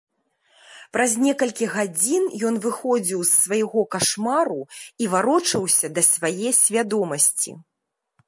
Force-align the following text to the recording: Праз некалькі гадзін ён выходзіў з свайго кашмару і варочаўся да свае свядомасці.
Праз 0.95 1.11
некалькі 1.25 1.65
гадзін 1.73 2.23
ён 2.49 2.55
выходзіў 2.63 3.19
з 3.25 3.29
свайго 3.43 3.81
кашмару 3.95 4.57
і 5.03 5.09
варочаўся 5.13 5.87
да 5.99 6.05
свае 6.13 6.49
свядомасці. 6.63 7.51